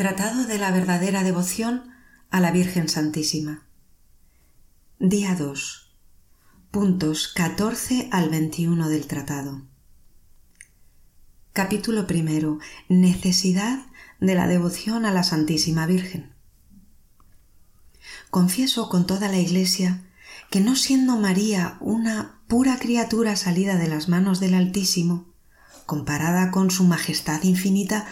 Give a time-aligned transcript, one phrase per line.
[0.00, 1.90] Tratado de la verdadera devoción
[2.30, 3.66] a la Virgen Santísima.
[4.98, 5.94] Día 2.
[6.70, 9.60] Puntos 14 al 21 del tratado.
[11.52, 12.60] Capítulo primero.
[12.88, 13.80] Necesidad
[14.20, 16.32] de la devoción a la Santísima Virgen.
[18.30, 20.02] Confieso con toda la Iglesia
[20.48, 25.34] que no siendo María una pura criatura salida de las manos del Altísimo,
[25.84, 28.06] comparada con su majestad infinita,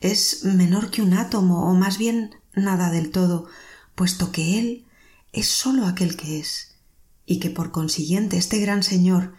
[0.00, 3.48] es menor que un átomo o más bien nada del todo,
[3.94, 4.86] puesto que Él
[5.32, 6.74] es sólo aquel que es,
[7.26, 9.34] y que por consiguiente este gran Señor,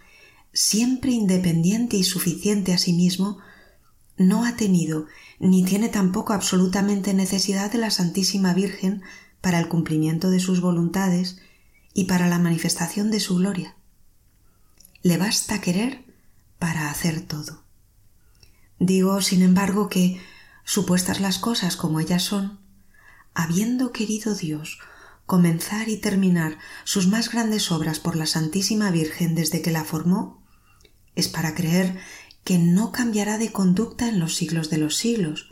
[0.53, 3.39] siempre independiente y suficiente a sí mismo,
[4.17, 5.07] no ha tenido
[5.39, 9.01] ni tiene tampoco absolutamente necesidad de la Santísima Virgen
[9.41, 11.39] para el cumplimiento de sus voluntades
[11.93, 13.75] y para la manifestación de su gloria.
[15.01, 16.05] Le basta querer
[16.59, 17.63] para hacer todo.
[18.77, 20.21] Digo, sin embargo, que
[20.71, 22.57] supuestas las cosas como ellas son,
[23.33, 24.79] habiendo querido Dios
[25.25, 30.41] comenzar y terminar sus más grandes obras por la Santísima Virgen desde que la formó,
[31.13, 31.99] es para creer
[32.45, 35.51] que no cambiará de conducta en los siglos de los siglos,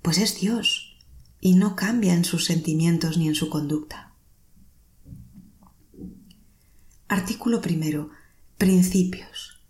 [0.00, 0.96] pues es Dios
[1.38, 4.14] y no cambia en sus sentimientos ni en su conducta.
[7.08, 8.08] Artículo primero.
[8.56, 9.60] Principios.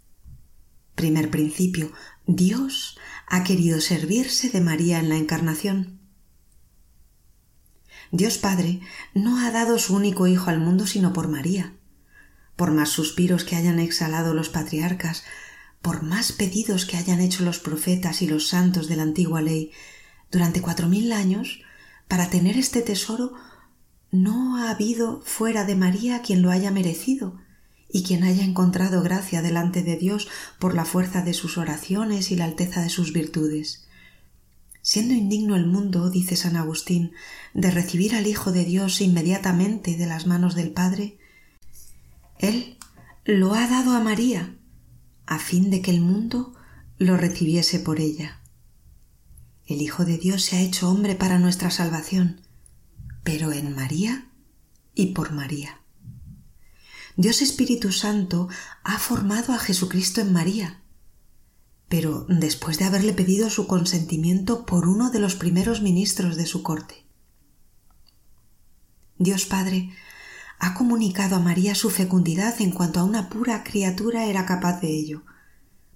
[0.94, 1.90] Primer principio.
[2.28, 2.95] Dios
[3.26, 5.98] ha querido servirse de María en la Encarnación.
[8.12, 8.80] Dios Padre
[9.14, 11.74] no ha dado su único Hijo al mundo sino por María.
[12.54, 15.24] Por más suspiros que hayan exhalado los patriarcas,
[15.82, 19.72] por más pedidos que hayan hecho los profetas y los santos de la antigua ley,
[20.30, 21.60] durante cuatro mil años,
[22.08, 23.34] para tener este tesoro,
[24.10, 27.38] no ha habido fuera de María quien lo haya merecido,
[27.88, 32.36] y quien haya encontrado gracia delante de Dios por la fuerza de sus oraciones y
[32.36, 33.86] la alteza de sus virtudes.
[34.82, 37.12] Siendo indigno el mundo, dice San Agustín,
[37.54, 41.18] de recibir al Hijo de Dios inmediatamente de las manos del Padre,
[42.38, 42.78] Él
[43.24, 44.56] lo ha dado a María,
[45.26, 46.54] a fin de que el mundo
[46.98, 48.40] lo recibiese por ella.
[49.66, 52.42] El Hijo de Dios se ha hecho hombre para nuestra salvación,
[53.24, 54.28] pero en María
[54.94, 55.80] y por María.
[57.18, 58.48] Dios Espíritu Santo
[58.84, 60.82] ha formado a Jesucristo en María,
[61.88, 66.62] pero después de haberle pedido su consentimiento por uno de los primeros ministros de su
[66.62, 67.06] corte.
[69.16, 69.94] Dios Padre
[70.58, 74.88] ha comunicado a María su fecundidad en cuanto a una pura criatura era capaz de
[74.88, 75.22] ello,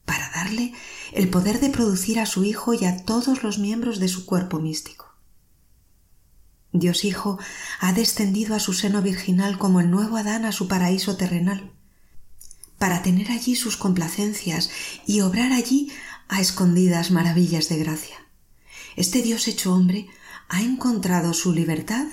[0.06, 0.72] para darle
[1.12, 4.58] el poder de producir a su Hijo y a todos los miembros de su cuerpo
[4.58, 5.09] místico.
[6.72, 7.38] Dios Hijo
[7.80, 11.72] ha descendido a su seno virginal como el nuevo Adán a su paraíso terrenal,
[12.78, 14.70] para tener allí sus complacencias
[15.06, 15.92] y obrar allí
[16.28, 18.16] a escondidas maravillas de gracia.
[18.96, 20.06] Este Dios hecho hombre
[20.48, 22.06] ha encontrado su libertad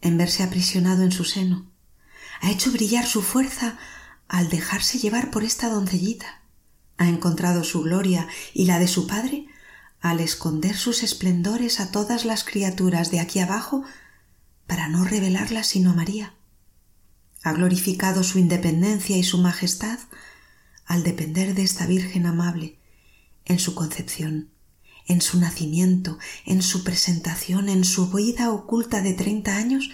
[0.00, 1.70] en verse aprisionado en su seno,
[2.40, 3.78] ha hecho brillar su fuerza
[4.28, 6.42] al dejarse llevar por esta doncellita,
[6.98, 9.46] ha encontrado su gloria y la de su Padre
[10.00, 13.84] al esconder sus esplendores a todas las criaturas de aquí abajo
[14.66, 16.34] para no revelarlas sino a María.
[17.42, 19.98] Ha glorificado su independencia y su majestad
[20.86, 22.78] al depender de esta Virgen amable
[23.44, 24.50] en su concepción,
[25.06, 29.90] en su nacimiento, en su presentación, en su vida oculta de treinta años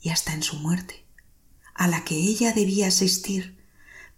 [0.00, 1.04] y hasta en su muerte,
[1.74, 3.56] a la que ella debía asistir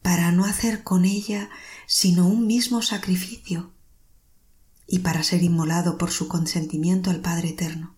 [0.02, 1.48] para no hacer con ella
[1.86, 3.72] sino un mismo sacrificio
[4.90, 7.94] y para ser inmolado por su consentimiento al Padre Eterno.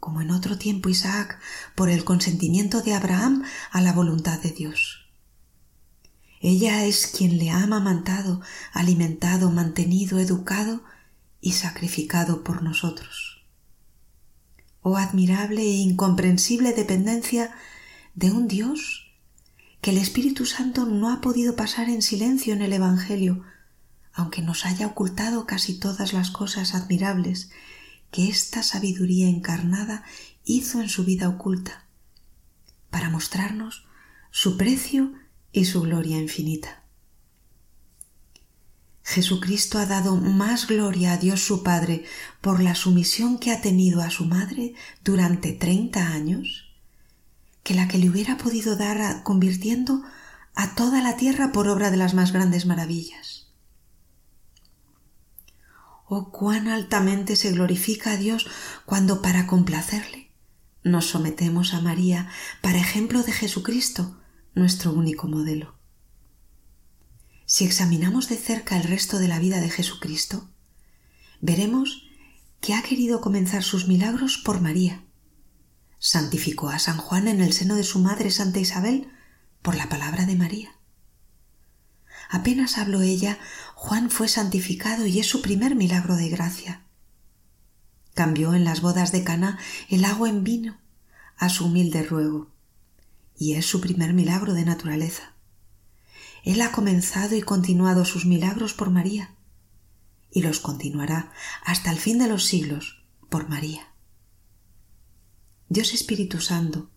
[0.00, 1.38] Como en otro tiempo Isaac,
[1.76, 5.06] por el consentimiento de Abraham a la voluntad de Dios.
[6.40, 8.40] Ella es quien le ha amamantado,
[8.72, 10.82] alimentado, mantenido, educado
[11.40, 13.44] y sacrificado por nosotros.
[14.82, 17.54] Oh admirable e incomprensible dependencia
[18.14, 19.12] de un Dios
[19.80, 23.44] que el Espíritu Santo no ha podido pasar en silencio en el Evangelio
[24.18, 27.50] aunque nos haya ocultado casi todas las cosas admirables
[28.10, 30.02] que esta sabiduría encarnada
[30.44, 31.84] hizo en su vida oculta,
[32.90, 33.86] para mostrarnos
[34.32, 35.12] su precio
[35.52, 36.82] y su gloria infinita.
[39.04, 42.04] Jesucristo ha dado más gloria a Dios su Padre
[42.40, 46.74] por la sumisión que ha tenido a su madre durante treinta años
[47.62, 50.02] que la que le hubiera podido dar convirtiendo
[50.56, 53.47] a toda la tierra por obra de las más grandes maravillas.
[56.10, 58.46] Oh, cuán altamente se glorifica a Dios
[58.86, 60.28] cuando para complacerle
[60.82, 62.30] nos sometemos a María
[62.62, 64.18] para ejemplo de Jesucristo,
[64.54, 65.76] nuestro único modelo.
[67.44, 70.48] Si examinamos de cerca el resto de la vida de Jesucristo,
[71.40, 72.08] veremos
[72.60, 75.04] que ha querido comenzar sus milagros por María.
[75.98, 79.08] Santificó a San Juan en el seno de su madre Santa Isabel
[79.62, 80.77] por la palabra de María.
[82.28, 83.38] Apenas habló ella,
[83.74, 86.82] Juan fue santificado y es su primer milagro de gracia.
[88.14, 89.58] Cambió en las bodas de Cana
[89.88, 90.78] el agua en vino
[91.36, 92.50] a su humilde ruego,
[93.36, 95.34] y es su primer milagro de naturaleza.
[96.44, 99.34] Él ha comenzado y continuado sus milagros por María,
[100.30, 101.32] y los continuará
[101.64, 103.94] hasta el fin de los siglos por María.
[105.68, 106.90] Dios Espíritu Santo,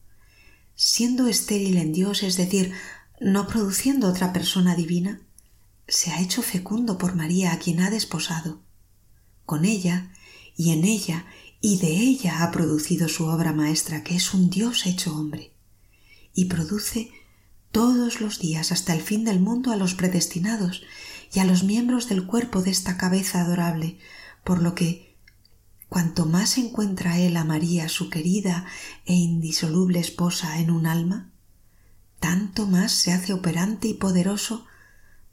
[0.75, 2.74] siendo estéril en Dios, es decir,
[3.22, 5.22] no produciendo otra persona divina,
[5.88, 8.64] se ha hecho fecundo por María a quien ha desposado.
[9.46, 10.12] Con ella
[10.58, 11.28] y en ella
[11.62, 15.54] y de ella ha producido su obra maestra, que es un Dios hecho hombre,
[16.34, 17.12] y produce
[17.72, 20.82] todos los días hasta el fin del mundo a los predestinados
[21.32, 24.00] y a los miembros del cuerpo de esta cabeza adorable,
[24.44, 25.16] por lo que
[25.90, 28.66] cuanto más encuentra él a María, su querida
[29.06, 31.32] e indisoluble esposa, en un alma,
[32.22, 34.66] tanto más se hace operante y poderoso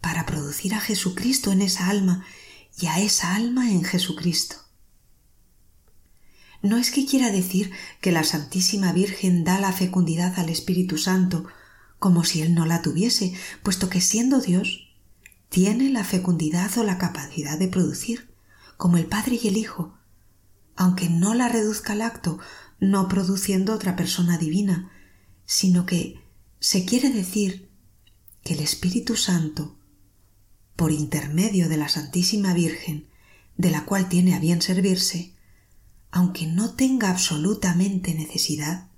[0.00, 2.24] para producir a Jesucristo en esa alma
[2.80, 4.56] y a esa alma en Jesucristo.
[6.62, 7.70] No es que quiera decir
[8.00, 11.46] que la Santísima Virgen da la fecundidad al Espíritu Santo
[11.98, 14.88] como si él no la tuviese, puesto que siendo Dios,
[15.48, 18.32] tiene la fecundidad o la capacidad de producir,
[18.76, 19.98] como el Padre y el Hijo,
[20.76, 22.38] aunque no la reduzca al acto,
[22.78, 24.92] no produciendo otra persona divina,
[25.44, 26.27] sino que
[26.60, 27.68] se quiere decir
[28.42, 29.76] que el Espíritu Santo,
[30.76, 33.06] por intermedio de la Santísima Virgen,
[33.56, 35.34] de la cual tiene a bien servirse,
[36.10, 38.88] aunque no tenga absolutamente necesidad,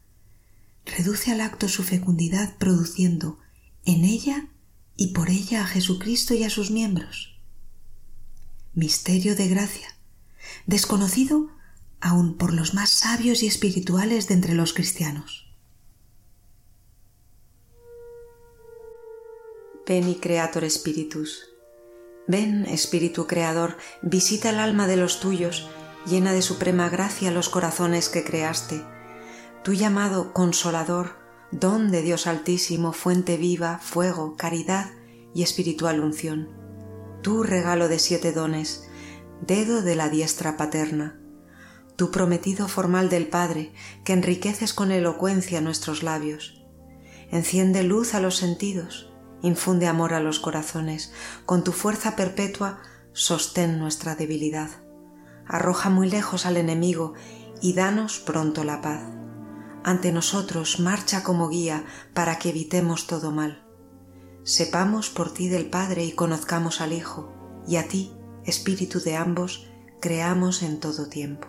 [0.84, 3.38] reduce al acto su fecundidad produciendo
[3.84, 4.48] en ella
[4.96, 7.38] y por ella a Jesucristo y a sus miembros.
[8.74, 9.88] Misterio de gracia,
[10.66, 11.48] desconocido
[12.00, 15.49] aun por los más sabios y espirituales de entre los cristianos.
[19.90, 21.48] Ven y Creator Spiritus.
[22.28, 25.68] Ven, Espíritu Creador, visita el alma de los tuyos,
[26.06, 28.84] llena de suprema gracia los corazones que creaste
[29.64, 31.16] tú llamado consolador,
[31.50, 34.92] don de Dios Altísimo, fuente viva, fuego, caridad
[35.34, 36.50] y espiritual unción,
[37.20, 38.88] tú regalo de siete dones,
[39.40, 41.20] dedo de la diestra paterna,
[41.96, 43.72] tu prometido formal del Padre,
[44.04, 46.64] que enriqueces con elocuencia nuestros labios.
[47.32, 49.09] Enciende luz a los sentidos,
[49.42, 51.12] infunde amor a los corazones,
[51.46, 52.80] con tu fuerza perpetua
[53.12, 54.70] sostén nuestra debilidad.
[55.46, 57.14] Arroja muy lejos al enemigo
[57.60, 59.00] y danos pronto la paz
[59.84, 61.84] ante nosotros marcha como guía
[62.14, 63.64] para que evitemos todo mal.
[64.44, 67.32] Sepamos por ti del Padre y conozcamos al Hijo,
[67.66, 68.12] y a ti,
[68.44, 69.70] Espíritu de ambos,
[70.00, 71.48] creamos en todo tiempo.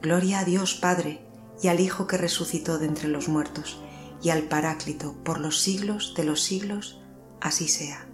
[0.00, 1.26] Gloria a Dios Padre,
[1.60, 3.82] y al Hijo que resucitó de entre los muertos,
[4.22, 7.00] y al Paráclito por los siglos de los siglos,
[7.40, 8.08] así sea.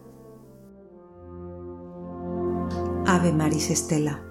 [3.06, 4.23] Ave Maris Estela.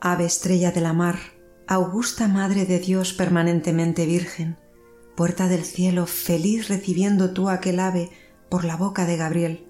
[0.00, 1.18] Ave estrella de la mar,
[1.66, 4.58] Augusta Madre de Dios permanentemente Virgen,
[5.16, 8.10] puerta del cielo, feliz recibiendo tú aquel ave
[8.50, 9.66] por la boca de Gabriel,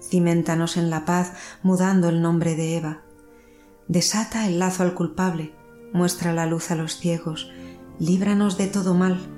[0.00, 1.32] cimentanos en la paz
[1.62, 3.02] mudando el nombre de Eva.
[3.88, 5.52] Desata el lazo al culpable,
[5.92, 7.50] muestra la luz a los ciegos,
[7.98, 9.37] líbranos de todo mal,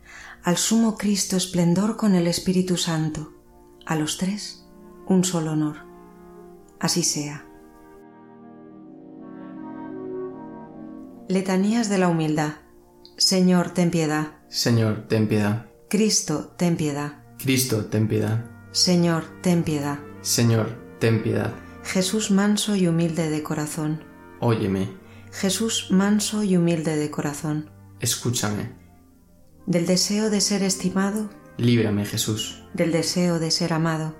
[0.43, 3.33] al Sumo Cristo esplendor con el Espíritu Santo,
[3.85, 4.65] a los tres
[5.07, 5.77] un solo honor.
[6.79, 7.45] Así sea.
[11.27, 12.53] Letanías de la Humildad.
[13.17, 14.39] Señor, ten piedad.
[14.49, 15.67] Señor, ten piedad.
[15.89, 17.23] Cristo, ten piedad.
[17.37, 18.45] Cristo, ten piedad.
[18.71, 19.99] Señor, ten piedad.
[20.21, 21.53] Señor, ten piedad.
[21.83, 24.03] Jesús manso y humilde de corazón.
[24.39, 24.89] Óyeme.
[25.31, 27.69] Jesús manso y humilde de corazón.
[27.99, 28.80] Escúchame.
[29.71, 31.29] Del deseo de ser estimado.
[31.55, 32.61] Líbrame, Jesús.
[32.73, 34.13] Del deseo de ser amado.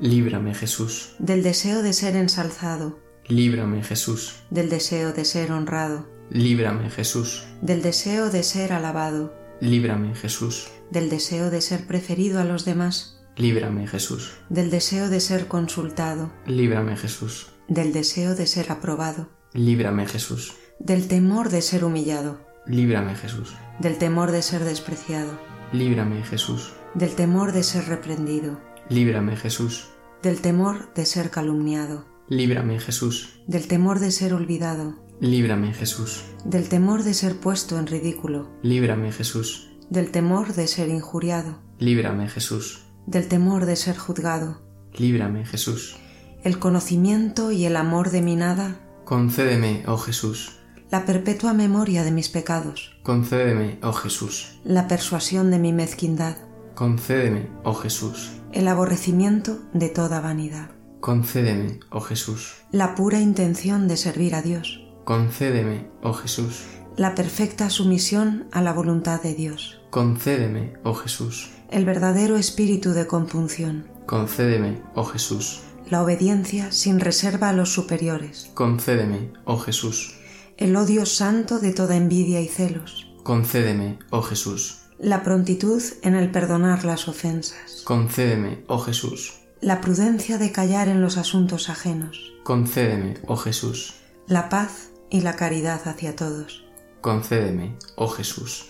[0.00, 1.14] Líbrame, Jesús.
[1.18, 2.98] Del deseo de ser ensalzado.
[3.26, 4.42] Líbrame, Jesús.
[4.50, 7.46] Del deseo de ser honrado Líbrame, Jesús.
[7.62, 9.32] Del deseo de ser alabado.
[9.62, 10.68] Líbrame, Jesús.
[10.90, 13.24] Del deseo de ser preferido a los demás.
[13.34, 14.32] Líbrame, Jesús.
[14.50, 16.30] Del deseo de ser consultado.
[16.44, 17.46] Líbrame, Jesús.
[17.66, 19.30] Del deseo de ser aprobado.
[19.54, 20.52] Líbrame, Jesús.
[20.80, 23.54] del temor de ser humillado, Líbrame, Jesús.
[23.80, 25.38] del temor de ser despreciado,
[25.72, 26.72] Líbrame, Jesús.
[26.94, 29.88] del temor de ser reprendido, Líbrame, Jesús.
[30.22, 33.40] del temor de ser calumniado, Líbrame, Jesús.
[33.46, 36.24] del temor de ser olvidado, Líbrame, Jesús.
[36.44, 39.70] del temor de ser puesto en ridículo, Líbrame, Jesús.
[39.90, 42.84] del temor de ser injuriado, Líbrame, Jesús.
[43.06, 44.60] del temor de ser juzgado,
[44.96, 45.96] Líbrame, Jesús.
[46.44, 50.57] el conocimiento y el amor de mi nada, Concédeme, oh Jesús.
[50.90, 54.58] La perpetua memoria de mis pecados, Concédeme, oh Jesús.
[54.64, 56.36] la persuasión de mi mezquindad,
[56.74, 58.32] Concédeme, oh Jesús.
[58.52, 62.54] el aborrecimiento de toda vanidad, Concédeme, oh Jesús.
[62.72, 66.64] la pura intención de servir a Dios, Concédeme, oh Jesús.
[66.96, 71.50] la perfecta sumisión a la voluntad de Dios, Concédeme, oh Jesús.
[71.70, 75.60] el verdadero espíritu de compunción, Concédeme, oh Jesús.
[75.90, 80.14] la obediencia sin reserva a los superiores, Concédeme, oh Jesús.
[80.58, 84.78] El odio santo de toda envidia y celos, Concédeme, oh Jesús.
[84.98, 89.34] la prontitud en el perdonar las ofensas, Concédeme, oh Jesús.
[89.60, 93.94] la prudencia de callar en los asuntos ajenos, Concédeme, oh Jesús.
[94.26, 96.64] la paz y la caridad hacia todos,
[97.00, 98.66] Concédeme, oh Jesús.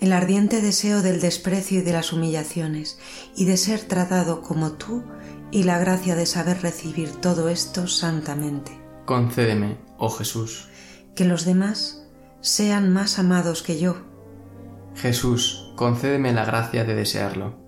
[0.00, 2.98] el ardiente deseo del desprecio y de las humillaciones,
[3.36, 5.04] y de ser tratado como tú,
[5.52, 8.72] y la gracia de saber recibir todo esto santamente.
[9.04, 10.68] Concédeme, oh Jesús.
[11.16, 12.06] Que los demás
[12.40, 13.96] sean más amados que yo,
[14.94, 17.58] Jesús, concédeme la gracia de desearlo.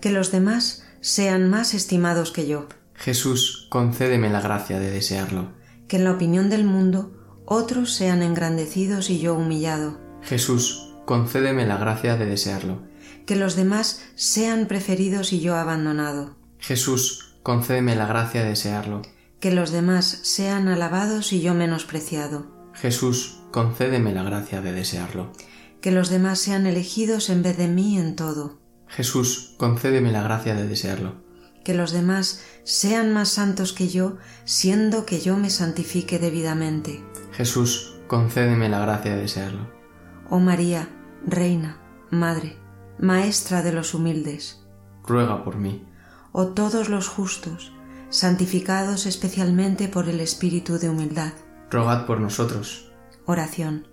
[0.00, 5.52] que los demás sean más estimados que yo, Jesús, concédeme la gracia de desearlo.
[5.88, 7.12] que en la opinión del mundo
[7.44, 12.82] otros sean engrandecidos y yo humillado, Jesús, concédeme la gracia de desearlo.
[13.26, 19.02] que los demás sean preferidos y yo abandonado, Jesús, concédeme la gracia de desearlo.
[19.40, 25.32] que los demás sean alabados y yo menospreciado, Jesús, concédeme la gracia de desearlo.
[25.80, 30.54] que los demás sean elegidos en vez de mí en todo, Jesús, concédeme la gracia
[30.54, 31.14] de desearlo.
[31.64, 37.02] que los demás sean más santos que yo, siendo que yo me santifique debidamente.
[37.32, 39.70] Jesús, concédeme la gracia de desearlo.
[40.28, 40.88] Oh María,
[41.26, 41.78] Reina,
[42.10, 42.56] Madre,
[42.98, 44.60] Maestra de los humildes,
[45.04, 45.86] Ruega por mí.
[46.32, 47.72] oh todos los justos,
[48.10, 51.32] santificados especialmente por el Espíritu de humildad.
[51.72, 52.92] Rogad por nosotros.
[53.24, 53.88] Oración.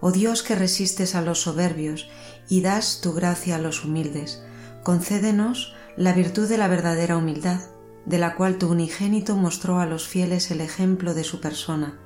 [0.00, 2.08] Oh Dios que resistes a los soberbios
[2.48, 4.42] y das tu gracia a los humildes,
[4.82, 7.60] concédenos la virtud de la verdadera humildad,
[8.04, 11.98] de la cual tu unigénito mostró a los fieles el ejemplo de su persona,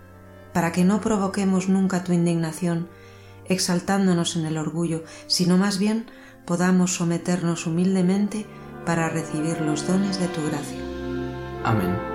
[0.53, 2.89] para que no provoquemos nunca tu indignación,
[3.47, 6.07] exaltándonos en el orgullo, sino más bien
[6.47, 8.47] podamos someternos humildemente
[8.85, 10.79] para recibir los dones de tu gracia.
[11.65, 12.12] Amén.